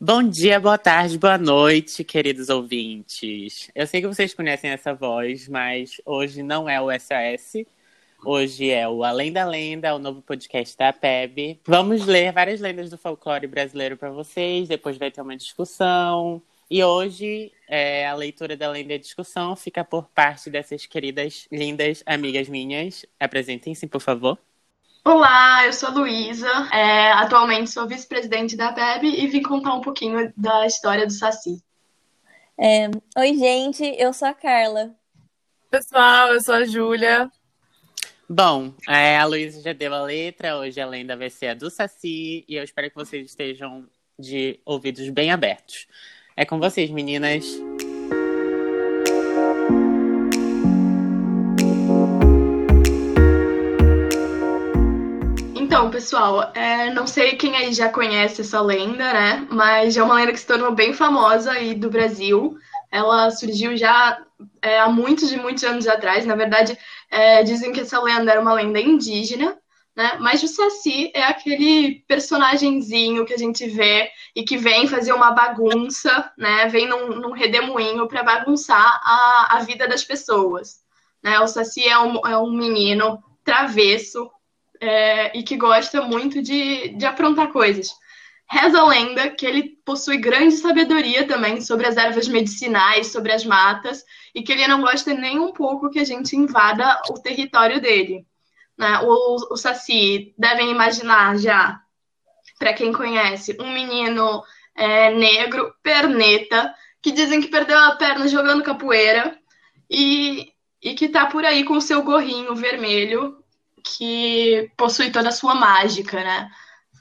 Bom 0.00 0.24
dia, 0.24 0.58
boa 0.58 0.76
tarde, 0.76 1.16
boa 1.16 1.38
noite, 1.38 2.02
queridos 2.02 2.48
ouvintes. 2.48 3.70
Eu 3.74 3.86
sei 3.86 4.00
que 4.00 4.08
vocês 4.08 4.34
conhecem 4.34 4.70
essa 4.70 4.92
voz, 4.92 5.48
mas 5.48 6.00
hoje 6.04 6.42
não 6.42 6.68
é 6.68 6.80
o 6.80 6.88
SOS. 6.90 7.64
Hoje 8.24 8.70
é 8.70 8.88
o 8.88 9.04
Além 9.04 9.32
da 9.32 9.46
Lenda, 9.46 9.94
o 9.94 9.98
novo 10.00 10.20
podcast 10.20 10.76
da 10.76 10.92
PEB. 10.92 11.60
Vamos 11.64 12.06
ler 12.06 12.32
várias 12.32 12.60
lendas 12.60 12.90
do 12.90 12.98
folclore 12.98 13.46
brasileiro 13.46 13.96
para 13.96 14.10
vocês, 14.10 14.68
depois 14.68 14.98
vai 14.98 15.12
ter 15.12 15.20
uma 15.20 15.36
discussão. 15.36 16.42
E 16.68 16.82
hoje 16.82 17.52
é, 17.68 18.06
a 18.06 18.14
leitura 18.14 18.56
da 18.56 18.68
lenda 18.70 18.94
e 18.94 18.96
a 18.96 18.98
discussão 18.98 19.54
fica 19.54 19.84
por 19.84 20.08
parte 20.08 20.50
dessas 20.50 20.86
queridas, 20.86 21.46
lindas 21.52 22.02
amigas 22.04 22.48
minhas. 22.48 23.06
Apresentem-se, 23.20 23.86
por 23.86 24.00
favor. 24.00 24.38
Olá, 25.06 25.66
eu 25.66 25.72
sou 25.74 25.90
Luísa, 25.90 26.48
é, 26.72 27.12
atualmente 27.12 27.70
sou 27.70 27.86
vice-presidente 27.86 28.56
da 28.56 28.72
PEB 28.72 29.04
e 29.04 29.26
vim 29.26 29.42
contar 29.42 29.74
um 29.74 29.82
pouquinho 29.82 30.32
da 30.34 30.64
história 30.64 31.06
do 31.06 31.12
Saci. 31.12 31.62
É, 32.58 32.88
Oi, 33.18 33.34
gente, 33.36 33.84
eu 33.98 34.14
sou 34.14 34.28
a 34.28 34.32
Carla. 34.32 34.94
Pessoal, 35.70 36.32
eu 36.32 36.40
sou 36.40 36.54
a 36.54 36.64
Júlia. 36.64 37.30
Bom, 38.26 38.72
é, 38.88 39.18
a 39.18 39.26
Luísa 39.26 39.60
já 39.60 39.74
deu 39.74 39.92
a 39.92 40.02
letra, 40.02 40.56
hoje 40.56 40.80
a 40.80 40.86
lenda 40.86 41.14
vai 41.14 41.28
ser 41.28 41.48
a 41.48 41.54
do 41.54 41.68
Saci 41.68 42.42
e 42.48 42.56
eu 42.56 42.64
espero 42.64 42.88
que 42.88 42.96
vocês 42.96 43.26
estejam 43.26 43.86
de 44.18 44.58
ouvidos 44.64 45.06
bem 45.10 45.30
abertos. 45.30 45.86
É 46.34 46.46
com 46.46 46.58
vocês, 46.58 46.90
meninas. 46.90 47.44
Então, 55.84 55.92
pessoal, 55.92 56.50
é, 56.54 56.88
não 56.94 57.06
sei 57.06 57.36
quem 57.36 57.54
aí 57.56 57.70
já 57.74 57.90
conhece 57.90 58.40
essa 58.40 58.58
lenda, 58.58 59.12
né? 59.12 59.46
Mas 59.50 59.94
é 59.94 60.02
uma 60.02 60.14
lenda 60.14 60.32
que 60.32 60.40
se 60.40 60.46
tornou 60.46 60.72
bem 60.72 60.94
famosa 60.94 61.52
aí 61.52 61.74
do 61.74 61.90
Brasil. 61.90 62.56
Ela 62.90 63.30
surgiu 63.30 63.76
já 63.76 64.18
é, 64.62 64.80
há 64.80 64.88
muitos 64.88 65.30
e 65.30 65.36
muitos 65.36 65.62
anos 65.62 65.86
atrás. 65.86 66.24
Na 66.24 66.34
verdade, 66.34 66.78
é, 67.10 67.42
dizem 67.42 67.70
que 67.70 67.80
essa 67.80 68.00
lenda 68.00 68.30
era 68.32 68.40
uma 68.40 68.54
lenda 68.54 68.80
indígena, 68.80 69.58
né? 69.94 70.16
Mas 70.20 70.42
o 70.42 70.48
Saci 70.48 71.12
é 71.14 71.24
aquele 71.24 72.02
personagemzinho 72.08 73.26
que 73.26 73.34
a 73.34 73.38
gente 73.38 73.66
vê 73.66 74.10
e 74.34 74.42
que 74.42 74.56
vem 74.56 74.88
fazer 74.88 75.12
uma 75.12 75.32
bagunça, 75.32 76.32
né? 76.38 76.66
Vem 76.68 76.88
num, 76.88 77.08
num 77.08 77.32
redemoinho 77.32 78.08
para 78.08 78.22
bagunçar 78.22 79.02
a, 79.04 79.58
a 79.58 79.58
vida 79.58 79.86
das 79.86 80.02
pessoas. 80.02 80.80
Né? 81.22 81.38
O 81.40 81.46
Saci 81.46 81.86
é 81.86 81.98
um, 81.98 82.26
é 82.26 82.38
um 82.38 82.52
menino 82.52 83.22
travesso, 83.44 84.30
é, 84.80 85.36
e 85.36 85.42
que 85.42 85.56
gosta 85.56 86.02
muito 86.02 86.42
de, 86.42 86.88
de 86.90 87.06
aprontar 87.06 87.52
coisas. 87.52 87.88
Reza 88.50 88.78
a 88.78 88.86
lenda 88.86 89.30
que 89.30 89.46
ele 89.46 89.78
possui 89.84 90.18
grande 90.18 90.56
sabedoria 90.56 91.26
também 91.26 91.60
sobre 91.60 91.86
as 91.86 91.96
ervas 91.96 92.28
medicinais, 92.28 93.08
sobre 93.08 93.32
as 93.32 93.44
matas, 93.44 94.04
e 94.34 94.42
que 94.42 94.52
ele 94.52 94.66
não 94.66 94.82
gosta 94.82 95.14
nem 95.14 95.38
um 95.38 95.52
pouco 95.52 95.90
que 95.90 95.98
a 95.98 96.04
gente 96.04 96.36
invada 96.36 97.00
o 97.10 97.14
território 97.14 97.80
dele. 97.80 98.26
Né? 98.76 99.00
O, 99.02 99.52
o 99.52 99.56
Saci, 99.56 100.34
devem 100.36 100.70
imaginar 100.70 101.38
já, 101.38 101.80
para 102.58 102.74
quem 102.74 102.92
conhece, 102.92 103.56
um 103.60 103.72
menino 103.72 104.42
é, 104.74 105.10
negro, 105.10 105.74
perneta, 105.82 106.74
que 107.00 107.12
dizem 107.12 107.40
que 107.40 107.48
perdeu 107.48 107.78
a 107.78 107.96
perna 107.96 108.28
jogando 108.28 108.62
capoeira, 108.62 109.38
e, 109.90 110.52
e 110.82 110.94
que 110.94 111.08
tá 111.08 111.26
por 111.26 111.44
aí 111.44 111.64
com 111.64 111.74
o 111.74 111.80
seu 111.80 112.02
gorrinho 112.02 112.54
vermelho, 112.54 113.43
que 113.84 114.70
possui 114.76 115.10
toda 115.10 115.28
a 115.28 115.32
sua 115.32 115.54
mágica, 115.54 116.22
né? 116.24 116.50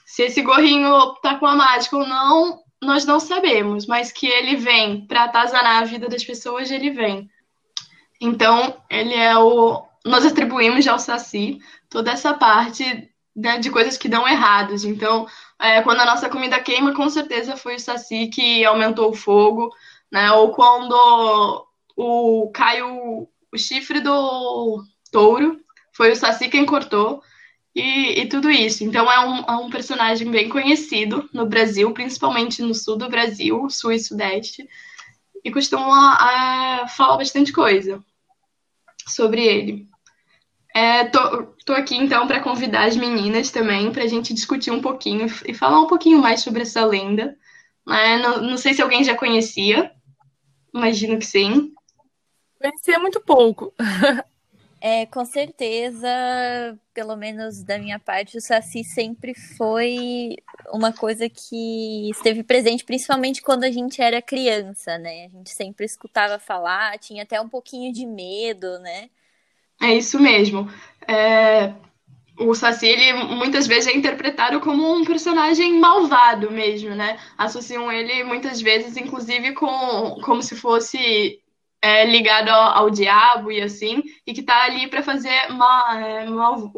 Se 0.05 0.23
esse 0.23 0.41
gorrinho 0.41 1.15
tá 1.21 1.35
com 1.35 1.47
a 1.47 1.55
mágica 1.55 1.97
ou 1.97 2.05
não, 2.05 2.61
nós 2.81 3.05
não 3.05 3.19
sabemos, 3.19 3.87
mas 3.87 4.11
que 4.11 4.27
ele 4.27 4.57
vem 4.57 5.07
para 5.07 5.23
atazanar 5.23 5.81
a 5.81 5.85
vida 5.85 6.07
das 6.07 6.23
pessoas, 6.23 6.69
ele 6.69 6.91
vem. 6.91 7.29
Então, 8.21 8.75
ele 8.89 9.15
é 9.15 9.35
o. 9.37 9.83
Nós 10.05 10.25
atribuímos 10.25 10.87
ao 10.87 10.99
Saci 10.99 11.59
toda 11.89 12.11
essa 12.11 12.33
parte 12.33 13.09
né, 13.35 13.57
de 13.57 13.71
coisas 13.71 13.97
que 13.97 14.09
dão 14.09 14.27
errados. 14.27 14.83
Então, 14.83 15.25
é, 15.59 15.81
quando 15.81 16.01
a 16.01 16.05
nossa 16.05 16.29
comida 16.29 16.59
queima, 16.59 16.93
com 16.93 17.09
certeza 17.09 17.55
foi 17.55 17.75
o 17.75 17.79
Saci 17.79 18.27
que 18.27 18.63
aumentou 18.65 19.09
o 19.09 19.15
fogo, 19.15 19.69
né? 20.11 20.31
Ou 20.33 20.51
quando 20.51 21.65
o 21.95 22.51
cai 22.53 22.81
o, 22.81 23.27
o 23.51 23.57
chifre 23.57 24.01
do 24.01 24.83
touro, 25.11 25.62
foi 25.93 26.11
o 26.11 26.15
Saci 26.15 26.49
quem 26.49 26.65
cortou. 26.65 27.21
E, 27.75 28.21
e, 28.21 28.27
tudo 28.27 28.51
isso. 28.51 28.83
Então 28.83 29.11
é 29.11 29.19
um, 29.25 29.39
é 29.39 29.55
um, 29.55 29.69
personagem 29.69 30.29
bem 30.29 30.47
conhecido 30.47 31.27
no 31.33 31.45
Brasil, 31.45 31.91
principalmente 31.91 32.61
no 32.61 32.75
sul 32.75 32.97
do 32.97 33.09
Brasil, 33.09 33.67
sul 33.69 33.91
e 33.91 33.99
sudeste, 33.99 34.67
e 35.43 35.51
costuma 35.51 36.83
é, 36.83 36.87
falar 36.87 37.17
bastante 37.17 37.51
coisa 37.51 38.03
sobre 39.07 39.43
ele. 39.43 39.87
É, 40.75 41.05
tô, 41.05 41.43
tô 41.65 41.73
aqui 41.73 41.95
então 41.95 42.27
para 42.27 42.41
convidar 42.41 42.85
as 42.85 42.95
meninas 42.95 43.51
também 43.51 43.91
para 43.91 44.03
a 44.03 44.07
gente 44.07 44.33
discutir 44.33 44.71
um 44.71 44.81
pouquinho 44.81 45.27
e 45.47 45.53
falar 45.53 45.79
um 45.79 45.87
pouquinho 45.87 46.19
mais 46.19 46.41
sobre 46.41 46.61
essa 46.61 46.85
lenda. 46.85 47.35
Né? 47.85 48.17
Não, 48.17 48.41
não 48.41 48.57
sei 48.57 48.73
se 48.73 48.81
alguém 48.81 49.03
já 49.03 49.15
conhecia, 49.15 49.91
imagino 50.73 51.17
que 51.17 51.25
sim. 51.25 51.73
Conhecia 52.59 52.99
muito 52.99 53.19
pouco. 53.19 53.73
É, 54.85 55.05
com 55.05 55.23
certeza, 55.23 56.09
pelo 56.93 57.15
menos 57.15 57.63
da 57.63 57.79
minha 57.79 57.97
parte, 57.97 58.37
o 58.37 58.41
Saci 58.41 58.83
sempre 58.83 59.33
foi 59.33 60.35
uma 60.73 60.91
coisa 60.91 61.29
que 61.29 62.09
esteve 62.09 62.43
presente, 62.43 62.83
principalmente 62.83 63.41
quando 63.41 63.63
a 63.63 63.71
gente 63.71 64.01
era 64.01 64.21
criança, 64.21 64.97
né? 64.97 65.27
A 65.27 65.29
gente 65.29 65.51
sempre 65.51 65.85
escutava 65.85 66.37
falar, 66.37 66.99
tinha 66.99 67.23
até 67.23 67.39
um 67.39 67.47
pouquinho 67.47 67.93
de 67.93 68.05
medo, 68.05 68.77
né? 68.79 69.09
É 69.81 69.95
isso 69.95 70.19
mesmo. 70.19 70.69
É, 71.07 71.73
o 72.37 72.53
Saci, 72.53 72.85
ele 72.85 73.13
muitas 73.13 73.65
vezes 73.65 73.87
é 73.87 73.95
interpretado 73.95 74.59
como 74.59 74.93
um 74.93 75.05
personagem 75.05 75.79
malvado 75.79 76.51
mesmo, 76.51 76.93
né? 76.93 77.17
Associam 77.37 77.89
ele 77.89 78.25
muitas 78.25 78.61
vezes, 78.61 78.97
inclusive, 78.97 79.53
com 79.53 80.19
como 80.25 80.43
se 80.43 80.57
fosse 80.57 81.41
é, 81.83 82.05
ligado 82.05 82.47
ao, 82.47 82.77
ao, 82.77 82.89
diabo 82.89 83.51
e 83.51 83.61
assim, 83.61 84.01
e 84.25 84.33
que 84.33 84.41
tá 84.41 84.63
ali 84.63 84.87
para 84.87 85.03
fazer 85.03 85.49
mal, 85.49 85.97
é, 85.97 86.25
mal, 86.29 86.71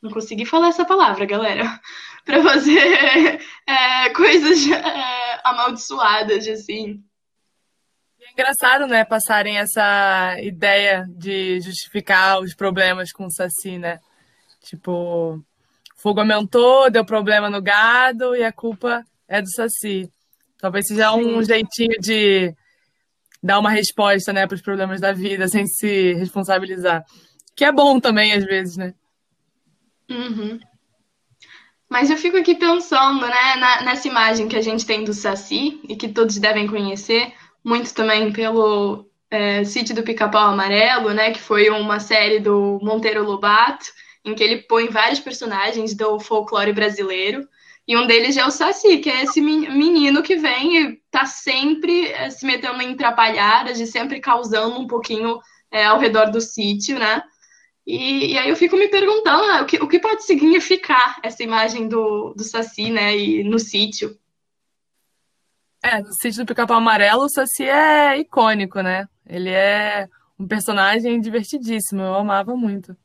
Não 0.00 0.12
consegui 0.12 0.46
falar 0.46 0.68
essa 0.68 0.84
palavra, 0.84 1.26
galera. 1.26 1.80
para 2.24 2.40
fazer 2.44 2.78
é, 3.66 4.10
coisas 4.10 4.64
é, 4.70 5.40
amaldiçoadas, 5.42 6.46
assim. 6.46 7.02
É 8.20 8.30
engraçado, 8.30 8.86
né, 8.86 9.04
passarem 9.04 9.58
essa 9.58 10.36
ideia 10.40 11.04
de 11.08 11.60
justificar 11.60 12.40
os 12.40 12.54
problemas 12.54 13.10
com 13.10 13.26
o 13.26 13.30
Saci, 13.32 13.78
né? 13.78 13.98
Tipo, 14.62 15.44
fogo 15.96 16.20
aumentou, 16.20 16.88
deu 16.88 17.04
problema 17.04 17.50
no 17.50 17.60
gado 17.60 18.36
e 18.36 18.44
a 18.44 18.52
culpa 18.52 19.04
é 19.26 19.42
do 19.42 19.50
Saci. 19.50 20.08
Talvez 20.58 20.86
seja 20.86 21.12
um 21.12 21.42
jeitinho 21.42 22.00
de 22.00 22.54
dar 23.44 23.58
uma 23.58 23.68
resposta, 23.68 24.32
né, 24.32 24.46
para 24.46 24.54
os 24.54 24.62
problemas 24.62 25.02
da 25.02 25.12
vida 25.12 25.46
sem 25.46 25.66
se 25.66 26.14
responsabilizar. 26.14 27.04
Que 27.54 27.66
é 27.66 27.70
bom 27.70 28.00
também, 28.00 28.32
às 28.32 28.42
vezes, 28.42 28.78
né? 28.78 28.94
Uhum. 30.10 30.58
Mas 31.86 32.08
eu 32.08 32.16
fico 32.16 32.38
aqui 32.38 32.54
pensando, 32.54 33.20
né, 33.20 33.56
na, 33.56 33.82
nessa 33.82 34.08
imagem 34.08 34.48
que 34.48 34.56
a 34.56 34.62
gente 34.62 34.86
tem 34.86 35.04
do 35.04 35.12
Saci 35.12 35.78
e 35.86 35.94
que 35.94 36.08
todos 36.08 36.38
devem 36.38 36.66
conhecer, 36.66 37.34
muito 37.62 37.92
também 37.92 38.32
pelo 38.32 39.06
é, 39.30 39.62
Sítio 39.62 39.94
do 39.94 40.02
Pica-Pau 40.02 40.48
Amarelo, 40.48 41.12
né, 41.12 41.30
que 41.30 41.40
foi 41.40 41.68
uma 41.68 42.00
série 42.00 42.40
do 42.40 42.80
Monteiro 42.82 43.22
Lobato, 43.22 43.84
em 44.24 44.34
que 44.34 44.42
ele 44.42 44.62
põe 44.62 44.88
vários 44.88 45.20
personagens 45.20 45.94
do 45.94 46.18
folclore 46.18 46.72
brasileiro. 46.72 47.46
E 47.86 47.96
um 47.96 48.06
deles 48.06 48.36
é 48.36 48.46
o 48.46 48.50
Saci, 48.50 48.98
que 48.98 49.10
é 49.10 49.24
esse 49.24 49.40
menino 49.42 50.22
que 50.22 50.36
vem 50.36 50.78
e 50.78 50.96
tá 51.10 51.26
sempre 51.26 52.08
é, 52.08 52.30
se 52.30 52.46
metendo 52.46 52.80
em 52.80 52.94
atrapalhadas 52.94 53.78
e 53.78 53.86
sempre 53.86 54.20
causando 54.20 54.80
um 54.80 54.86
pouquinho 54.86 55.38
é, 55.70 55.84
ao 55.84 55.98
redor 55.98 56.30
do 56.30 56.40
sítio, 56.40 56.98
né? 56.98 57.22
E, 57.86 58.32
e, 58.32 58.38
aí 58.38 58.48
eu 58.48 58.56
fico 58.56 58.76
me 58.76 58.88
perguntando 58.88 59.46
né, 59.46 59.60
o, 59.60 59.66
que, 59.66 59.76
o 59.76 59.86
que 59.86 59.98
pode 59.98 60.24
significar 60.24 61.18
essa 61.22 61.42
imagem 61.42 61.86
do, 61.86 62.32
do 62.34 62.42
Saci, 62.42 62.90
né? 62.90 63.14
E 63.14 63.44
no 63.44 63.58
sítio. 63.58 64.18
É, 65.82 66.00
no 66.00 66.14
sítio 66.14 66.42
do 66.42 66.48
Pica-Pau 66.48 66.78
Amarelo, 66.78 67.24
o 67.24 67.28
Saci 67.28 67.64
é 67.64 68.18
icônico, 68.18 68.80
né? 68.80 69.06
Ele 69.26 69.50
é 69.50 70.08
um 70.38 70.48
personagem 70.48 71.20
divertidíssimo, 71.20 72.00
eu 72.00 72.14
amava 72.14 72.56
muito. 72.56 72.96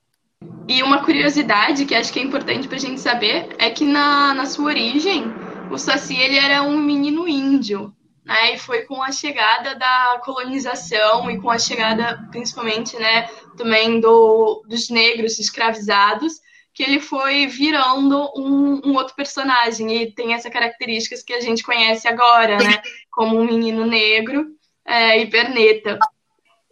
E 0.69 0.83
uma 0.83 1.03
curiosidade 1.03 1.83
que 1.83 1.95
acho 1.95 2.13
que 2.13 2.19
é 2.19 2.23
importante 2.23 2.67
para 2.67 2.77
a 2.77 2.79
gente 2.79 3.01
saber 3.01 3.55
é 3.57 3.71
que 3.71 3.83
na, 3.83 4.35
na 4.35 4.45
sua 4.45 4.65
origem, 4.65 5.25
o 5.71 5.77
Saci 5.79 6.15
ele 6.15 6.37
era 6.37 6.61
um 6.61 6.77
menino 6.77 7.27
índio, 7.27 7.91
né? 8.23 8.53
E 8.53 8.59
foi 8.59 8.83
com 8.83 9.01
a 9.01 9.11
chegada 9.11 9.73
da 9.73 10.21
colonização 10.23 11.29
e 11.31 11.41
com 11.41 11.49
a 11.49 11.57
chegada, 11.57 12.23
principalmente, 12.29 12.95
né, 12.97 13.27
também 13.57 13.99
do, 13.99 14.63
dos 14.69 14.89
negros 14.89 15.39
escravizados, 15.39 16.33
que 16.71 16.83
ele 16.83 16.99
foi 16.99 17.47
virando 17.47 18.31
um, 18.37 18.79
um 18.85 18.95
outro 18.95 19.15
personagem 19.15 19.91
e 19.91 20.13
tem 20.13 20.33
essas 20.33 20.53
características 20.53 21.23
que 21.23 21.33
a 21.33 21.41
gente 21.41 21.63
conhece 21.63 22.07
agora, 22.07 22.57
né? 22.57 22.81
Como 23.11 23.39
um 23.39 23.43
menino 23.43 23.87
negro 23.87 24.45
é, 24.85 25.19
e 25.19 25.25
perneta. 25.25 25.97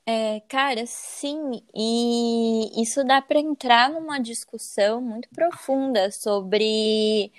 É, 0.09 0.39
cara, 0.48 0.86
sim, 0.86 1.62
e 1.75 2.81
isso 2.81 3.04
dá 3.04 3.21
para 3.21 3.42
entrar 3.42 3.89
numa 3.89 4.19
discussão 4.19 5.01
muito 5.01 5.27
profunda 5.36 6.09
sobre 6.12 7.30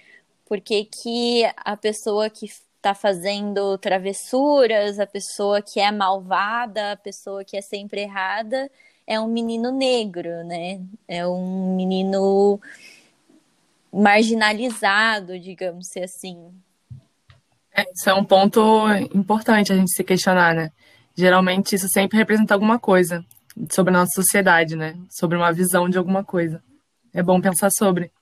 por 0.45 0.61
que, 0.61 0.85
que 0.85 1.51
a 1.57 1.75
pessoa 1.79 2.29
que 2.29 2.45
está 2.45 2.93
fazendo 2.93 3.79
travessuras, 3.79 5.01
a 5.01 5.07
pessoa 5.07 5.63
que 5.63 5.81
é 5.81 5.91
malvada, 5.91 6.93
a 6.93 6.97
pessoa 6.97 7.43
que 7.43 7.57
é 7.57 7.63
sempre 7.63 8.03
errada, 8.03 8.71
é 9.07 9.19
um 9.19 9.29
menino 9.29 9.73
negro, 9.73 10.45
né? 10.45 10.83
É 11.09 11.27
um 11.27 11.75
menino 11.75 12.61
marginalizado, 13.91 15.39
digamos 15.39 15.89
assim. 15.97 16.53
É, 17.73 17.91
isso 17.95 18.11
é 18.11 18.13
um 18.13 18.25
ponto 18.27 18.61
importante 19.15 19.73
a 19.73 19.77
gente 19.77 19.91
se 19.91 20.05
questionar, 20.05 20.55
né? 20.55 20.71
Geralmente 21.19 21.75
isso 21.75 21.89
sempre 21.89 22.17
representa 22.17 22.55
alguma 22.55 22.79
coisa 22.79 23.25
sobre 23.73 23.93
a 23.93 23.99
nossa 23.99 24.13
sociedade, 24.15 24.77
né? 24.77 24.95
Sobre 25.11 25.37
uma 25.37 25.53
visão 25.53 25.89
de 25.89 25.99
alguma 25.99 26.23
coisa. 26.23 26.63
É 27.13 27.21
bom 27.21 27.41
pensar 27.41 27.71
sobre. 27.71 28.13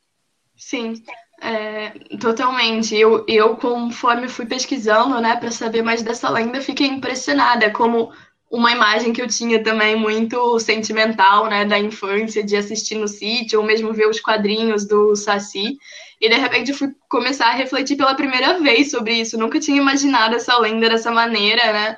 Sim, 0.57 0.95
é, 1.43 1.91
totalmente. 2.19 2.97
Eu, 2.97 3.23
eu, 3.29 3.55
conforme 3.57 4.29
fui 4.29 4.47
pesquisando, 4.47 5.21
né, 5.21 5.37
para 5.37 5.51
saber 5.51 5.83
mais 5.83 6.03
dessa 6.03 6.31
lenda, 6.31 6.63
fiquei 6.63 6.87
impressionada 6.87 7.71
como 7.71 8.11
uma 8.51 8.73
imagem 8.73 9.13
que 9.13 9.21
eu 9.21 9.29
tinha 9.29 9.63
também 9.63 9.95
muito 9.95 10.59
sentimental, 10.59 11.49
né, 11.49 11.67
da 11.67 11.79
infância, 11.79 12.43
de 12.43 12.57
assistir 12.57 12.95
no 12.95 13.09
sítio, 13.09 13.61
ou 13.61 13.67
mesmo 13.67 13.93
ver 13.93 14.09
os 14.09 14.21
quadrinhos 14.21 14.87
do 14.87 15.15
Saci. 15.15 15.77
E 16.19 16.31
de 16.31 16.37
repente 16.37 16.73
fui 16.73 16.89
começar 17.11 17.49
a 17.49 17.55
refletir 17.55 17.97
pela 17.97 18.15
primeira 18.15 18.59
vez 18.59 18.91
sobre 18.91 19.13
isso. 19.13 19.37
Nunca 19.37 19.61
tinha 19.61 19.77
imaginado 19.77 20.37
essa 20.37 20.57
lenda 20.59 20.89
dessa 20.89 21.11
maneira, 21.11 21.73
né? 21.75 21.97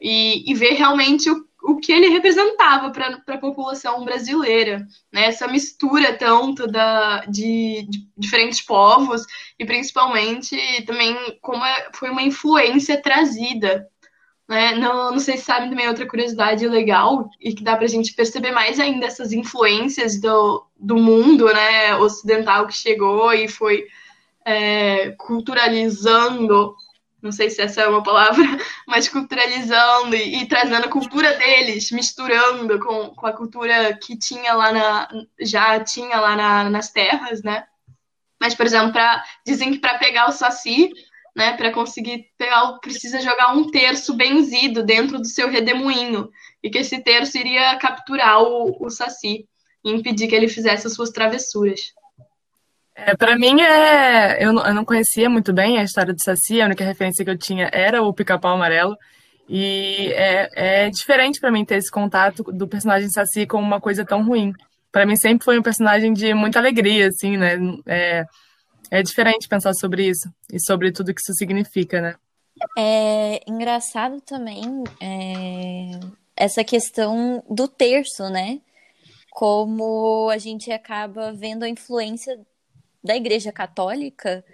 E, 0.00 0.50
e 0.50 0.54
ver 0.54 0.72
realmente 0.72 1.30
o, 1.30 1.44
o 1.62 1.76
que 1.76 1.92
ele 1.92 2.08
representava 2.08 2.90
para 2.90 3.22
a 3.26 3.38
população 3.38 4.04
brasileira, 4.04 4.86
né? 5.12 5.26
Essa 5.26 5.46
mistura 5.46 6.16
tanto 6.16 6.66
da, 6.66 7.24
de, 7.26 7.86
de, 7.88 8.08
diferentes 8.16 8.60
povos 8.60 9.26
e 9.58 9.64
principalmente 9.64 10.56
também 10.86 11.14
como 11.42 11.64
é, 11.64 11.88
foi 11.94 12.10
uma 12.10 12.22
influência 12.22 13.00
trazida. 13.00 13.86
Né? 14.48 14.74
Não, 14.74 15.12
não 15.12 15.18
sei 15.20 15.36
se 15.36 15.44
sabem 15.44 15.70
também 15.70 15.86
outra 15.86 16.08
curiosidade 16.08 16.66
legal 16.66 17.30
e 17.40 17.54
que 17.54 17.62
dá 17.62 17.76
para 17.76 17.84
a 17.84 17.88
gente 17.88 18.12
perceber 18.14 18.50
mais 18.50 18.80
ainda 18.80 19.06
essas 19.06 19.32
influências 19.32 20.20
do, 20.20 20.66
do 20.76 20.96
mundo 20.96 21.46
né, 21.46 21.94
ocidental 21.96 22.66
que 22.66 22.72
chegou 22.72 23.32
e 23.32 23.46
foi 23.46 23.86
é, 24.44 25.10
culturalizando 25.12 26.74
não 27.22 27.32
sei 27.32 27.50
se 27.50 27.60
essa 27.60 27.82
é 27.82 27.88
uma 27.88 28.02
palavra, 28.02 28.44
mas 28.86 29.08
culturalizando 29.08 30.16
e, 30.16 30.42
e, 30.42 30.48
trazendo 30.48 30.86
a 30.86 30.90
cultura 30.90 31.36
deles, 31.36 31.90
misturando 31.90 32.78
com, 32.80 33.10
com 33.10 33.26
a 33.26 33.32
cultura 33.32 33.96
que 33.96 34.16
tinha 34.16 34.54
lá 34.54 34.72
na. 34.72 35.08
já 35.40 35.78
tinha 35.80 36.18
lá 36.20 36.36
na, 36.36 36.70
nas 36.70 36.90
terras, 36.90 37.42
né? 37.42 37.64
Mas, 38.40 38.54
por 38.54 38.64
exemplo, 38.64 38.92
pra, 38.92 39.22
dizem 39.46 39.72
que 39.72 39.78
para 39.78 39.98
pegar 39.98 40.28
o 40.28 40.32
saci, 40.32 40.90
né, 41.36 41.56
para 41.56 41.70
conseguir 41.70 42.26
pegar, 42.38 42.78
precisa 42.78 43.20
jogar 43.20 43.54
um 43.54 43.70
terço 43.70 44.14
benzido 44.14 44.82
dentro 44.82 45.18
do 45.18 45.26
seu 45.26 45.48
redemoinho, 45.48 46.30
e 46.62 46.70
que 46.70 46.78
esse 46.78 47.02
terço 47.02 47.36
iria 47.36 47.76
capturar 47.76 48.42
o, 48.42 48.76
o 48.80 48.90
saci 48.90 49.46
e 49.84 49.90
impedir 49.90 50.26
que 50.26 50.34
ele 50.34 50.48
fizesse 50.48 50.86
as 50.86 50.94
suas 50.94 51.10
travessuras. 51.10 51.92
É, 53.06 53.16
para 53.16 53.36
mim, 53.36 53.60
é... 53.60 54.44
Eu, 54.44 54.52
não, 54.52 54.66
eu 54.66 54.74
não 54.74 54.84
conhecia 54.84 55.28
muito 55.28 55.52
bem 55.52 55.78
a 55.78 55.82
história 55.82 56.12
do 56.12 56.22
Saci, 56.22 56.60
a 56.60 56.66
única 56.66 56.84
referência 56.84 57.24
que 57.24 57.30
eu 57.30 57.38
tinha 57.38 57.68
era 57.72 58.02
o 58.02 58.12
Pica-Pau 58.12 58.54
Amarelo. 58.54 58.96
E 59.48 60.12
é, 60.12 60.84
é 60.86 60.90
diferente 60.90 61.40
para 61.40 61.50
mim 61.50 61.64
ter 61.64 61.76
esse 61.76 61.90
contato 61.90 62.44
do 62.44 62.68
personagem 62.68 63.10
Saci 63.10 63.46
com 63.46 63.58
uma 63.58 63.80
coisa 63.80 64.04
tão 64.04 64.24
ruim. 64.24 64.52
Para 64.92 65.04
mim 65.04 65.16
sempre 65.16 65.44
foi 65.44 65.58
um 65.58 65.62
personagem 65.62 66.12
de 66.12 66.32
muita 66.34 66.58
alegria, 66.58 67.08
assim, 67.08 67.36
né? 67.36 67.56
É, 67.86 68.24
é 68.90 69.02
diferente 69.02 69.48
pensar 69.48 69.72
sobre 69.74 70.08
isso 70.08 70.28
e 70.52 70.60
sobre 70.60 70.92
tudo 70.92 71.12
que 71.12 71.20
isso 71.20 71.34
significa, 71.34 72.00
né? 72.00 72.14
É 72.78 73.40
engraçado 73.46 74.20
também 74.20 74.84
é, 75.00 75.98
essa 76.36 76.62
questão 76.62 77.42
do 77.48 77.66
terço, 77.66 78.28
né? 78.28 78.60
Como 79.30 80.28
a 80.30 80.38
gente 80.38 80.70
acaba 80.70 81.32
vendo 81.32 81.62
a 81.62 81.68
influência 81.68 82.38
da 83.02 83.16
Igreja 83.16 83.52
Católica, 83.52 84.44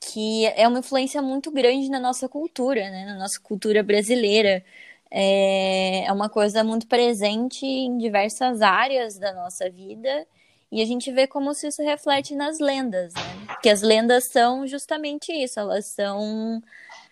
que 0.00 0.46
é 0.46 0.66
uma 0.68 0.78
influência 0.78 1.20
muito 1.20 1.50
grande 1.50 1.88
na 1.90 1.98
nossa 1.98 2.28
cultura, 2.28 2.90
né? 2.90 3.04
na 3.06 3.18
nossa 3.18 3.40
cultura 3.40 3.82
brasileira. 3.82 4.64
É, 5.10 6.04
é 6.04 6.12
uma 6.12 6.28
coisa 6.28 6.62
muito 6.62 6.86
presente 6.86 7.64
em 7.64 7.96
diversas 7.96 8.60
áreas 8.60 9.18
da 9.18 9.32
nossa 9.32 9.70
vida 9.70 10.26
e 10.70 10.82
a 10.82 10.84
gente 10.84 11.10
vê 11.10 11.26
como 11.26 11.54
se 11.54 11.66
isso 11.66 11.82
reflete 11.82 12.34
nas 12.34 12.58
lendas, 12.58 13.14
né? 13.14 13.22
Porque 13.46 13.70
as 13.70 13.80
lendas 13.80 14.28
são 14.28 14.66
justamente 14.66 15.32
isso, 15.32 15.58
elas 15.58 15.86
são 15.86 16.62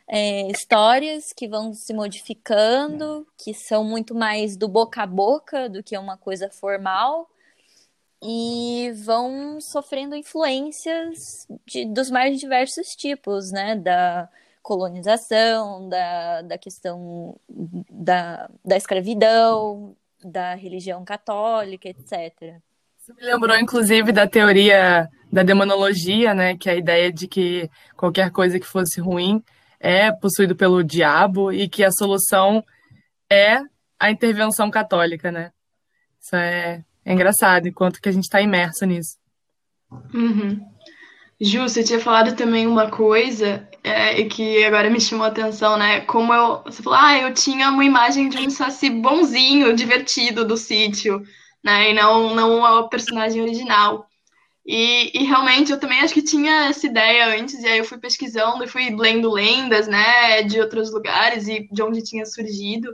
é, 0.07 0.47
histórias 0.51 1.33
que 1.33 1.49
vão 1.49 1.73
se 1.73 1.95
modificando, 1.95 3.27
que 3.39 3.55
são 3.55 3.83
muito 3.83 4.15
mais 4.15 4.57
do 4.57 4.69
boca 4.69 5.03
a 5.03 5.07
boca 5.07 5.69
do 5.69 5.83
que 5.83 5.97
uma 5.97 6.19
coisa 6.19 6.51
formal, 6.51 7.31
e 8.29 8.91
vão 9.05 9.61
sofrendo 9.61 10.17
influências 10.17 11.47
de, 11.65 11.85
dos 11.85 12.11
mais 12.11 12.41
diversos 12.41 12.97
tipos, 12.97 13.53
né? 13.53 13.77
Da 13.77 14.29
colonização, 14.61 15.89
da, 15.89 16.43
da 16.43 16.59
questão 16.59 17.39
da, 17.89 18.51
da 18.65 18.77
escravidão, 18.77 19.97
da 20.25 20.57
religião 20.57 21.05
católica, 21.05 21.89
etc. 21.89 22.57
Isso 23.01 23.15
me 23.15 23.23
lembrou, 23.23 23.57
inclusive, 23.57 24.11
da 24.11 24.27
teoria 24.27 25.09
da 25.31 25.45
demonologia, 25.45 26.35
né? 26.35 26.57
Que 26.57 26.69
é 26.69 26.73
a 26.73 26.77
ideia 26.77 27.13
de 27.13 27.29
que 27.29 27.71
qualquer 27.97 28.33
coisa 28.33 28.59
que 28.59 28.67
fosse 28.67 29.01
ruim 29.01 29.41
é 29.79 30.11
possuído 30.11 30.57
pelo 30.57 30.83
diabo 30.83 31.53
e 31.53 31.69
que 31.69 31.85
a 31.85 31.93
solução 31.93 32.65
é 33.31 33.61
a 34.01 34.11
intervenção 34.11 34.69
católica, 34.69 35.31
né? 35.31 35.53
Isso 36.21 36.35
é 36.35 36.85
é 37.07 37.13
engraçado, 37.13 37.69
enquanto 37.69 38.01
que 38.01 38.09
a 38.09 38.13
gente 38.13 38.25
está 38.25 38.43
imerso 38.43 38.85
nisso. 38.85 39.17
Uhum. 40.13 40.61
Ju, 41.41 41.63
você 41.63 41.85
tinha 41.85 42.01
falado 42.01 42.35
também 42.35 42.67
uma 42.67 42.91
coisa 42.91 43.69
é, 43.85 44.25
que 44.25 44.65
agora 44.65 44.91
me 44.91 45.01
chamou 45.01 45.25
a 45.25 45.29
atenção, 45.29 45.77
né? 45.77 46.01
Como 46.01 46.35
eu. 46.35 46.63
Você 46.65 46.83
falou, 46.83 46.99
ah, 46.99 47.17
eu 47.17 47.33
tinha 47.33 47.71
uma 47.71 47.85
imagem 47.85 48.29
de 48.29 48.39
um 48.39 48.51
saci 48.51 48.91
bonzinho, 48.91 49.77
divertido 49.77 50.45
do 50.45 50.57
sítio, 50.57 51.23
né? 51.63 51.91
E 51.91 51.95
não, 51.95 52.35
não 52.35 52.81
o 52.81 52.89
personagem 52.89 53.41
original. 53.41 54.09
E, 54.67 55.17
e, 55.17 55.25
realmente 55.25 55.71
eu 55.71 55.79
também 55.79 56.01
acho 56.01 56.13
que 56.13 56.23
tinha 56.23 56.67
essa 56.69 56.89
ideia 56.89 57.39
antes, 57.39 57.63
e 57.63 57.67
aí 57.69 57.79
eu 57.79 57.85
fui 57.85 57.99
pesquisando 57.99 58.65
e 58.65 58.67
fui 58.67 58.91
lendo 58.91 59.31
lendas, 59.31 59.87
né, 59.87 60.43
de 60.43 60.61
outros 60.61 60.93
lugares 60.93 61.47
e 61.47 61.69
de 61.71 61.83
onde 61.83 62.03
tinha 62.03 62.27
surgido. 62.27 62.93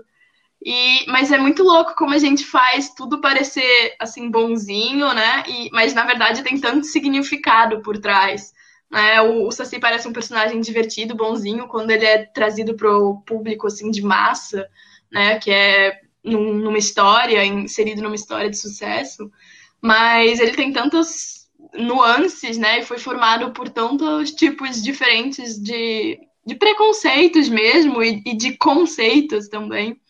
E, 0.64 1.04
mas 1.08 1.32
é 1.32 1.38
muito 1.38 1.64
louco 1.64 1.94
como 1.96 2.14
a 2.14 2.18
gente 2.18 2.44
faz 2.44 2.94
tudo 2.94 3.20
parecer 3.20 3.96
assim 3.98 4.30
bonzinho, 4.30 5.12
né? 5.12 5.42
E, 5.48 5.68
mas 5.72 5.92
na 5.92 6.04
verdade 6.04 6.42
tem 6.42 6.60
tanto 6.60 6.86
significado 6.86 7.82
por 7.82 7.98
trás. 7.98 8.52
Né? 8.90 9.20
O, 9.22 9.48
o 9.48 9.50
Saci 9.50 9.80
parece 9.80 10.06
um 10.06 10.12
personagem 10.12 10.60
divertido, 10.60 11.16
bonzinho, 11.16 11.66
quando 11.66 11.90
ele 11.90 12.04
é 12.04 12.24
trazido 12.26 12.74
para 12.76 12.96
o 12.96 13.20
público 13.22 13.66
assim 13.66 13.90
de 13.90 14.02
massa, 14.02 14.68
né? 15.10 15.38
Que 15.40 15.50
é 15.50 16.00
num, 16.22 16.54
numa 16.54 16.78
história, 16.78 17.44
inserido 17.44 18.00
numa 18.00 18.14
história 18.14 18.48
de 18.48 18.56
sucesso. 18.56 19.32
Mas 19.80 20.38
ele 20.38 20.52
tem 20.52 20.72
tantas 20.72 21.48
nuances, 21.74 22.56
né? 22.56 22.80
E 22.80 22.84
foi 22.84 22.98
formado 22.98 23.50
por 23.50 23.68
tantos 23.68 24.30
tipos 24.30 24.80
diferentes 24.80 25.60
de, 25.60 26.20
de 26.46 26.54
preconceitos 26.54 27.48
mesmo 27.48 28.00
e, 28.00 28.22
e 28.24 28.36
de 28.36 28.56
conceitos 28.56 29.48
também 29.48 30.00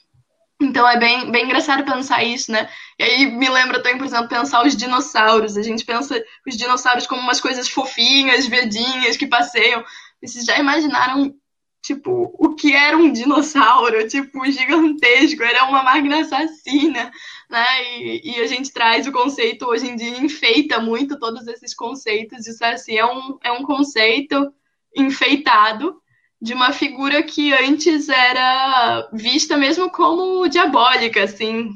então 0.64 0.88
é 0.88 0.98
bem, 0.98 1.30
bem 1.30 1.44
engraçado 1.44 1.84
pensar 1.84 2.22
isso, 2.24 2.50
né? 2.50 2.68
E 2.98 3.02
aí 3.02 3.26
me 3.26 3.48
lembra 3.48 3.82
também, 3.82 3.98
por 3.98 4.06
exemplo, 4.06 4.28
pensar 4.28 4.64
os 4.64 4.76
dinossauros. 4.76 5.56
A 5.56 5.62
gente 5.62 5.84
pensa 5.84 6.22
os 6.46 6.56
dinossauros 6.56 7.06
como 7.06 7.20
umas 7.20 7.40
coisas 7.40 7.68
fofinhas, 7.68 8.46
verdinhas, 8.46 9.16
que 9.16 9.26
passeiam. 9.26 9.84
Vocês 10.22 10.44
já 10.44 10.58
imaginaram, 10.58 11.34
tipo, 11.82 12.34
o 12.38 12.54
que 12.54 12.74
era 12.74 12.96
um 12.96 13.12
dinossauro? 13.12 14.06
Tipo, 14.08 14.44
gigantesco, 14.50 15.42
era 15.42 15.64
uma 15.64 15.82
máquina 15.82 16.20
assassina, 16.20 17.10
né? 17.50 17.84
E, 17.98 18.36
e 18.36 18.40
a 18.40 18.46
gente 18.46 18.72
traz 18.72 19.06
o 19.06 19.12
conceito 19.12 19.66
hoje 19.66 19.88
em 19.88 19.96
dia, 19.96 20.18
enfeita 20.18 20.80
muito 20.80 21.18
todos 21.18 21.46
esses 21.46 21.74
conceitos. 21.74 22.46
Isso, 22.46 22.64
assim, 22.64 22.96
é 22.96 23.06
um, 23.06 23.38
é 23.42 23.52
um 23.52 23.62
conceito 23.62 24.52
enfeitado 24.96 26.01
de 26.42 26.52
uma 26.54 26.72
figura 26.72 27.22
que 27.22 27.54
antes 27.54 28.08
era 28.08 29.08
vista 29.12 29.56
mesmo 29.56 29.88
como 29.88 30.48
diabólica, 30.48 31.22
assim. 31.22 31.70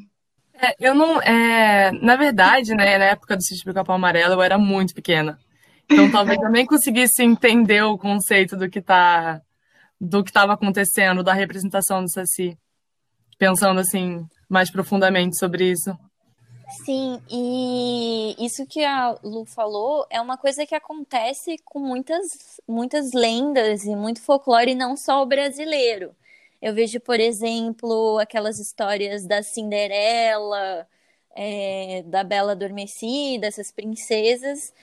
É, 0.60 0.74
eu 0.80 0.92
não. 0.92 1.22
É, 1.22 1.92
na 1.92 2.16
verdade, 2.16 2.74
né, 2.74 2.98
na 2.98 3.04
época 3.04 3.36
do 3.36 3.42
sítio 3.44 3.72
Capão 3.72 3.94
Amarelo, 3.94 4.34
eu 4.34 4.42
era 4.42 4.58
muito 4.58 4.92
pequena. 4.92 5.38
Então 5.88 6.10
talvez 6.10 6.36
eu 6.42 6.50
nem 6.50 6.66
conseguisse 6.66 7.22
entender 7.22 7.82
o 7.82 7.96
conceito 7.96 8.56
do 8.56 8.68
que 8.68 8.82
tá 8.82 9.40
do 10.00 10.24
que 10.24 10.30
estava 10.30 10.54
acontecendo, 10.54 11.22
da 11.22 11.32
representação 11.32 12.02
do 12.02 12.10
Saci. 12.10 12.58
Pensando 13.38 13.78
assim, 13.78 14.26
mais 14.48 14.68
profundamente 14.68 15.38
sobre 15.38 15.70
isso. 15.70 15.96
Sim, 16.68 17.22
e 17.30 18.34
isso 18.44 18.66
que 18.66 18.84
a 18.84 19.16
Lu 19.22 19.44
falou 19.44 20.04
é 20.10 20.20
uma 20.20 20.36
coisa 20.36 20.66
que 20.66 20.74
acontece 20.74 21.56
com 21.64 21.78
muitas, 21.78 22.60
muitas 22.66 23.12
lendas 23.12 23.84
e 23.84 23.94
muito 23.94 24.20
folclore, 24.20 24.74
não 24.74 24.96
só 24.96 25.22
o 25.22 25.26
brasileiro. 25.26 26.14
Eu 26.60 26.74
vejo, 26.74 26.98
por 27.00 27.20
exemplo, 27.20 28.18
aquelas 28.18 28.58
histórias 28.58 29.26
da 29.26 29.42
Cinderela, 29.42 30.88
é, 31.36 32.02
da 32.06 32.24
Bela 32.24 32.52
Adormecida, 32.52 33.46
essas 33.46 33.70
princesas, 33.70 34.74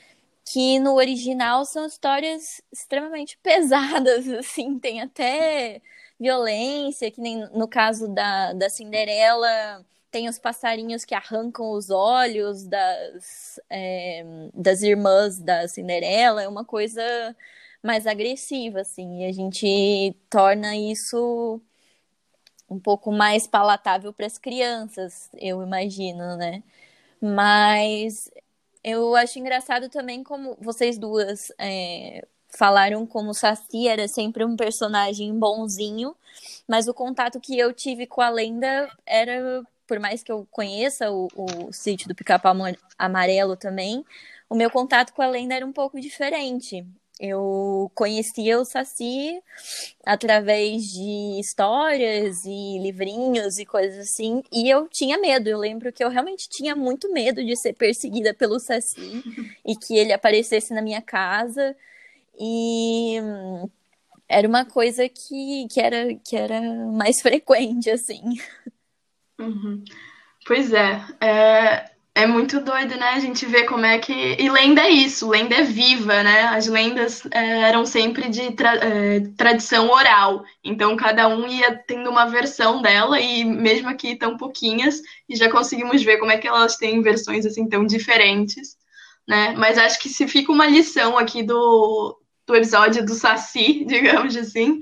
que 0.45 0.79
no 0.79 0.95
original 0.95 1.65
são 1.65 1.85
histórias 1.85 2.61
extremamente 2.71 3.37
pesadas, 3.43 4.27
assim, 4.29 4.79
tem 4.79 5.01
até 5.01 5.81
violência, 6.19 7.11
que 7.11 7.21
nem 7.21 7.39
no 7.51 7.67
caso 7.67 8.07
da, 8.07 8.53
da 8.53 8.69
Cinderela 8.69 9.85
tem 10.13 10.29
os 10.29 10.37
passarinhos 10.37 11.03
que 11.03 11.15
arrancam 11.15 11.71
os 11.71 11.89
olhos 11.89 12.65
das, 12.65 13.59
é, 13.67 14.23
das 14.53 14.83
irmãs 14.83 15.39
da 15.39 15.67
Cinderela, 15.67 16.43
é 16.43 16.47
uma 16.47 16.63
coisa 16.63 17.01
mais 17.81 18.05
agressiva, 18.05 18.81
assim, 18.81 19.23
e 19.23 19.25
a 19.25 19.31
gente 19.31 20.15
torna 20.29 20.75
isso 20.77 21.59
um 22.69 22.79
pouco 22.79 23.11
mais 23.11 23.47
palatável 23.47 24.13
para 24.13 24.27
as 24.27 24.37
crianças, 24.37 25.31
eu 25.33 25.63
imagino, 25.63 26.37
né? 26.37 26.61
Mas 27.19 28.29
eu 28.83 29.15
acho 29.15 29.39
engraçado 29.39 29.89
também 29.89 30.23
como 30.23 30.55
vocês 30.61 30.95
duas 30.95 31.51
é, 31.57 32.23
falaram 32.49 33.05
como 33.07 33.33
Saci 33.33 33.87
era 33.87 34.07
sempre 34.07 34.45
um 34.45 34.55
personagem 34.55 35.37
bonzinho, 35.37 36.15
mas 36.67 36.87
o 36.87 36.93
contato 36.93 37.39
que 37.39 37.57
eu 37.57 37.73
tive 37.73 38.05
com 38.05 38.21
a 38.21 38.29
lenda 38.29 38.89
era 39.07 39.63
por 39.87 39.99
mais 39.99 40.23
que 40.23 40.31
eu 40.31 40.47
conheça 40.51 41.11
o, 41.11 41.27
o 41.35 41.73
sítio 41.73 42.07
do 42.07 42.15
Pica-Pau 42.15 42.55
Amarelo 42.97 43.55
também, 43.55 44.03
o 44.49 44.55
meu 44.55 44.69
contato 44.69 45.13
com 45.13 45.21
a 45.21 45.27
lenda 45.27 45.55
era 45.55 45.65
um 45.65 45.73
pouco 45.73 45.99
diferente. 45.99 46.85
Eu 47.19 47.91
conhecia 47.93 48.59
o 48.59 48.65
Saci 48.65 49.41
através 50.03 50.91
de 50.91 51.39
histórias 51.39 52.43
e 52.43 52.79
livrinhos 52.79 53.59
e 53.59 53.65
coisas 53.65 53.99
assim, 53.99 54.43
e 54.51 54.69
eu 54.69 54.87
tinha 54.89 55.17
medo. 55.17 55.47
Eu 55.47 55.59
lembro 55.59 55.93
que 55.93 56.03
eu 56.03 56.09
realmente 56.09 56.49
tinha 56.49 56.75
muito 56.75 57.11
medo 57.11 57.45
de 57.45 57.55
ser 57.55 57.73
perseguida 57.73 58.33
pelo 58.33 58.59
Saci 58.59 59.23
e 59.65 59.75
que 59.75 59.95
ele 59.95 60.11
aparecesse 60.11 60.73
na 60.73 60.81
minha 60.81 61.01
casa. 61.01 61.75
E 62.39 63.17
era 64.27 64.47
uma 64.47 64.65
coisa 64.65 65.07
que, 65.07 65.67
que, 65.69 65.79
era, 65.79 66.15
que 66.15 66.35
era 66.35 66.61
mais 66.91 67.21
frequente, 67.21 67.89
assim. 67.89 68.21
Uhum. 69.43 69.83
Pois 70.45 70.73
é, 70.73 71.01
é, 71.21 71.85
é 72.15 72.27
muito 72.27 72.59
doido, 72.59 72.95
né? 72.95 73.09
A 73.09 73.19
gente 73.19 73.45
vê 73.45 73.63
como 73.63 73.85
é 73.85 73.97
que. 73.97 74.13
E 74.13 74.49
lenda 74.49 74.81
é 74.81 74.89
isso, 74.89 75.29
lenda 75.29 75.55
é 75.55 75.63
viva, 75.63 76.21
né? 76.21 76.43
As 76.43 76.67
lendas 76.67 77.25
é, 77.31 77.61
eram 77.61 77.85
sempre 77.85 78.29
de 78.29 78.51
tra... 78.51 78.75
é, 78.75 79.21
tradição 79.37 79.89
oral. 79.89 80.43
Então 80.63 80.95
cada 80.95 81.27
um 81.27 81.47
ia 81.47 81.75
tendo 81.87 82.09
uma 82.09 82.25
versão 82.25 82.81
dela, 82.81 83.19
e 83.19 83.43
mesmo 83.43 83.89
aqui 83.89 84.15
tão 84.15 84.37
pouquinhas, 84.37 85.01
e 85.27 85.35
já 85.35 85.49
conseguimos 85.49 86.03
ver 86.03 86.17
como 86.17 86.31
é 86.31 86.37
que 86.37 86.47
elas 86.47 86.75
têm 86.77 87.01
versões 87.01 87.45
assim 87.45 87.67
tão 87.67 87.85
diferentes, 87.85 88.77
né? 89.27 89.53
Mas 89.57 89.77
acho 89.77 89.99
que 89.99 90.09
se 90.09 90.27
fica 90.27 90.51
uma 90.51 90.67
lição 90.67 91.17
aqui 91.17 91.41
do, 91.41 92.19
do 92.45 92.55
episódio 92.55 93.05
do 93.05 93.13
Saci, 93.13 93.85
digamos 93.87 94.35
assim, 94.37 94.79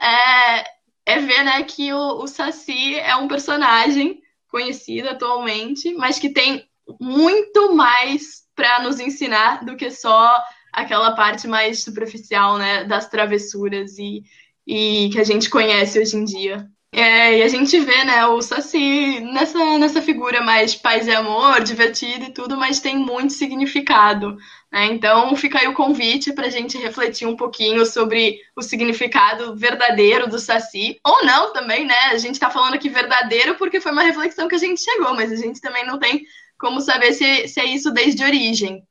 é, 0.00 0.64
é 1.06 1.18
ver 1.20 1.44
né, 1.44 1.62
que 1.62 1.92
o, 1.92 2.22
o 2.22 2.26
Saci 2.26 2.96
é 2.96 3.14
um 3.16 3.28
personagem 3.28 4.20
conhecido 4.48 5.08
atualmente, 5.08 5.92
mas 5.94 6.18
que 6.18 6.32
tem 6.32 6.68
muito 7.00 7.74
mais 7.74 8.44
para 8.54 8.82
nos 8.82 9.00
ensinar 9.00 9.64
do 9.64 9.76
que 9.76 9.90
só 9.90 10.42
aquela 10.72 11.14
parte 11.14 11.46
mais 11.46 11.82
superficial 11.82 12.58
né, 12.58 12.84
das 12.84 13.08
travessuras 13.08 13.98
e, 13.98 14.22
e 14.66 15.10
que 15.12 15.20
a 15.20 15.24
gente 15.24 15.50
conhece 15.50 15.98
hoje 15.98 16.16
em 16.16 16.24
dia. 16.24 16.68
É, 16.96 17.38
e 17.38 17.42
a 17.42 17.48
gente 17.48 17.76
vê, 17.80 18.04
né, 18.04 18.24
o 18.26 18.40
Saci 18.40 19.18
nessa, 19.18 19.78
nessa 19.78 20.00
figura 20.00 20.40
mais 20.40 20.76
paz 20.76 21.08
e 21.08 21.10
amor, 21.10 21.60
divertido 21.60 22.26
e 22.26 22.32
tudo, 22.32 22.56
mas 22.56 22.78
tem 22.78 22.96
muito 22.96 23.32
significado. 23.32 24.36
Né? 24.70 24.86
Então, 24.86 25.34
fica 25.34 25.58
aí 25.58 25.66
o 25.66 25.74
convite 25.74 26.32
para 26.32 26.46
a 26.46 26.50
gente 26.50 26.78
refletir 26.78 27.26
um 27.26 27.34
pouquinho 27.34 27.84
sobre 27.84 28.38
o 28.54 28.62
significado 28.62 29.56
verdadeiro 29.56 30.28
do 30.28 30.38
Saci, 30.38 30.96
ou 31.04 31.24
não 31.24 31.52
também, 31.52 31.84
né? 31.84 31.98
A 32.12 32.16
gente 32.16 32.34
está 32.34 32.48
falando 32.48 32.74
aqui 32.74 32.88
verdadeiro 32.88 33.56
porque 33.56 33.80
foi 33.80 33.90
uma 33.90 34.04
reflexão 34.04 34.46
que 34.46 34.54
a 34.54 34.58
gente 34.58 34.80
chegou, 34.80 35.16
mas 35.16 35.32
a 35.32 35.36
gente 35.36 35.60
também 35.60 35.84
não 35.84 35.98
tem 35.98 36.24
como 36.56 36.80
saber 36.80 37.12
se, 37.12 37.48
se 37.48 37.58
é 37.58 37.64
isso 37.64 37.90
desde 37.90 38.22
origem. 38.22 38.86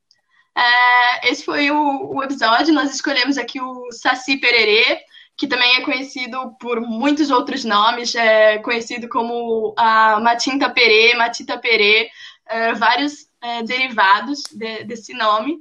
É, 0.57 1.29
esse 1.31 1.45
foi 1.45 1.71
o, 1.71 2.15
o 2.15 2.21
episódio, 2.21 2.73
nós 2.73 2.93
escolhemos 2.93 3.37
aqui 3.37 3.61
o 3.61 3.89
Saci 3.93 4.35
Pererê, 4.35 4.99
que 5.35 5.47
também 5.47 5.77
é 5.77 5.81
conhecido 5.81 6.55
por 6.59 6.79
muitos 6.81 7.31
outros 7.31 7.63
nomes, 7.65 8.13
é 8.15 8.59
conhecido 8.59 9.09
como 9.09 9.73
a 9.77 10.19
Matinta 10.19 10.69
Perê, 10.69 11.15
Matita 11.15 11.57
Perê, 11.57 12.09
é, 12.45 12.73
vários 12.73 13.27
é, 13.41 13.63
derivados 13.63 14.43
de, 14.51 14.83
desse 14.83 15.13
nome. 15.13 15.57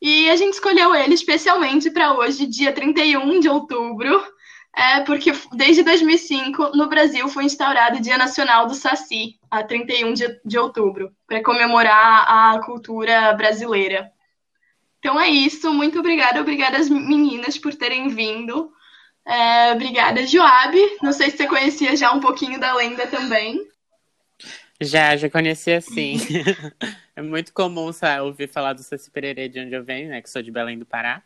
E 0.00 0.28
a 0.28 0.36
gente 0.36 0.54
escolheu 0.54 0.94
ele 0.94 1.14
especialmente 1.14 1.90
para 1.90 2.12
hoje, 2.12 2.46
dia 2.46 2.72
31 2.72 3.40
de 3.40 3.48
outubro, 3.48 4.22
é, 4.76 5.00
porque 5.00 5.32
desde 5.52 5.84
2005 5.84 6.76
no 6.76 6.88
Brasil 6.88 7.28
foi 7.28 7.44
instaurado 7.44 7.98
o 7.98 8.02
Dia 8.02 8.18
Nacional 8.18 8.66
do 8.66 8.74
Saci, 8.74 9.38
a 9.50 9.62
31 9.62 10.12
de, 10.12 10.40
de 10.44 10.58
outubro, 10.58 11.14
para 11.26 11.42
comemorar 11.42 12.26
a 12.28 12.58
cultura 12.64 13.32
brasileira. 13.34 14.10
Então 14.98 15.20
é 15.20 15.28
isso, 15.28 15.72
muito 15.72 16.00
obrigada, 16.00 16.40
obrigada 16.40 16.76
às 16.76 16.88
meninas 16.88 17.56
por 17.56 17.74
terem 17.74 18.08
vindo. 18.08 18.72
É, 19.26 19.72
obrigada, 19.72 20.26
Joab. 20.26 20.76
Não 21.02 21.12
sei 21.12 21.30
se 21.30 21.38
você 21.38 21.46
conhecia 21.46 21.96
já 21.96 22.12
um 22.12 22.20
pouquinho 22.20 22.60
da 22.60 22.74
lenda 22.74 23.06
também. 23.06 23.66
Já, 24.80 25.16
já 25.16 25.30
conhecia 25.30 25.80
sim. 25.80 26.18
é 27.16 27.22
muito 27.22 27.52
comum 27.52 27.92
sabe, 27.92 28.22
ouvir 28.22 28.48
falar 28.48 28.72
do 28.72 28.82
Saci 28.82 29.10
Pererê 29.10 29.48
de 29.48 29.60
onde 29.60 29.74
eu 29.74 29.84
venho, 29.84 30.10
né? 30.10 30.20
Que 30.20 30.28
sou 30.28 30.42
de 30.42 30.50
Belém 30.50 30.78
do 30.78 30.84
Pará, 30.84 31.22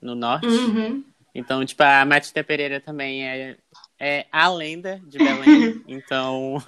no 0.00 0.14
norte. 0.14 0.46
Uhum. 0.46 1.02
Então, 1.34 1.64
tipo, 1.64 1.82
a 1.82 2.04
Matita 2.04 2.42
Pereira 2.44 2.80
também 2.80 3.26
é, 3.26 3.56
é 3.98 4.26
a 4.30 4.48
lenda 4.48 5.00
de 5.06 5.18
Belém. 5.18 5.82
então. 5.88 6.62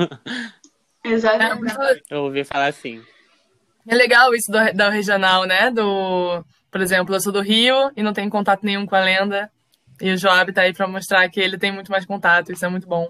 Exatamente. 1.04 1.74
eu 2.10 2.24
ouvi 2.24 2.44
falar 2.44 2.66
assim. 2.66 3.02
É 3.88 3.94
legal 3.94 4.32
isso 4.34 4.50
do, 4.50 4.58
do 4.72 4.88
regional, 4.88 5.44
né? 5.44 5.70
Do, 5.70 6.44
por 6.70 6.80
exemplo, 6.80 7.14
eu 7.14 7.20
sou 7.20 7.32
do 7.32 7.40
Rio 7.40 7.90
e 7.96 8.02
não 8.02 8.12
tenho 8.12 8.30
contato 8.30 8.64
nenhum 8.64 8.86
com 8.86 8.94
a 8.94 9.00
lenda. 9.00 9.50
E 10.02 10.12
o 10.12 10.18
Joab 10.18 10.52
tá 10.52 10.62
aí 10.62 10.72
para 10.72 10.88
mostrar 10.88 11.28
que 11.28 11.38
ele 11.38 11.56
tem 11.56 11.70
muito 11.70 11.92
mais 11.92 12.04
contato, 12.04 12.50
isso 12.52 12.66
é 12.66 12.68
muito 12.68 12.88
bom. 12.88 13.08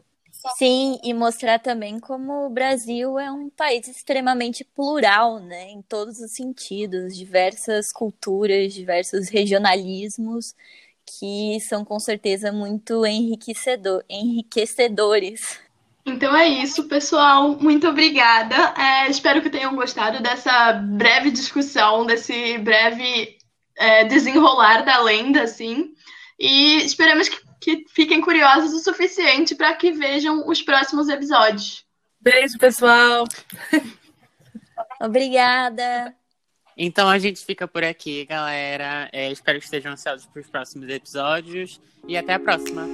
Sim, 0.59 0.99
e 1.03 1.15
mostrar 1.15 1.59
também 1.59 1.99
como 1.99 2.47
o 2.47 2.51
Brasil 2.51 3.19
é 3.19 3.31
um 3.33 3.49
país 3.49 3.89
extremamente 3.89 4.63
plural, 4.63 5.39
né, 5.39 5.71
em 5.71 5.81
todos 5.81 6.19
os 6.19 6.33
sentidos, 6.33 7.17
diversas 7.17 7.91
culturas, 7.91 8.75
diversos 8.75 9.31
regionalismos 9.31 10.55
que 11.19 11.59
são 11.61 11.85
com 11.85 11.99
certeza 11.99 12.53
muito 12.53 13.05
enriquecedor, 13.07 14.05
enriquecedores. 14.09 15.61
Então 16.05 16.35
é 16.35 16.49
isso, 16.49 16.89
pessoal. 16.89 17.57
Muito 17.61 17.89
obrigada. 17.89 18.75
É, 18.77 19.09
espero 19.09 19.41
que 19.41 19.51
tenham 19.51 19.75
gostado 19.75 20.23
dessa 20.23 20.73
breve 20.73 21.31
discussão, 21.31 22.05
desse 22.05 22.59
breve 22.59 23.39
é, 23.77 24.05
desenrolar 24.05 24.83
da 24.83 25.01
lenda, 25.01 25.43
assim. 25.43 25.95
E 26.43 26.79
esperamos 26.79 27.29
que, 27.29 27.37
que 27.61 27.85
fiquem 27.89 28.21
curiosos 28.21 28.73
o 28.73 28.81
suficiente 28.81 29.55
para 29.55 29.73
que 29.75 29.93
vejam 29.93 30.49
os 30.49 30.61
próximos 30.61 31.09
episódios. 31.09 31.85
Beijo, 32.21 32.59
pessoal! 32.59 33.25
Obrigada! 35.01 36.13
Então 36.77 37.09
a 37.09 37.17
gente 37.21 37.45
fica 37.45 37.69
por 37.69 37.85
aqui, 37.85 38.25
galera. 38.25 39.09
É, 39.13 39.31
espero 39.31 39.61
que 39.61 39.67
estejam 39.67 39.93
ansiosos 39.93 40.27
para 40.27 40.43
os 40.43 40.49
próximos 40.49 40.89
episódios. 40.89 41.81
E 42.09 42.17
até 42.17 42.35
a 42.35 42.41
próxima! 42.41 42.89